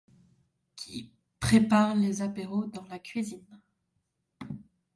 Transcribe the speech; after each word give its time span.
qui 0.75 1.11
prépare 1.39 1.93
les 1.93 2.23
apéros 2.23 2.65
dans 2.65 2.85
la 2.87 2.97
cuisine. 2.97 3.61